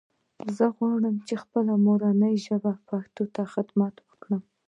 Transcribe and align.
زه 0.57 0.65
غواړم 0.77 1.15
چې 1.27 1.33
خپلې 1.43 1.73
مورنۍ 1.85 2.35
ژبې 2.45 2.73
پښتو 2.89 3.23
ته 3.35 3.41
خدمت 3.53 3.95
وکړم 4.07 4.41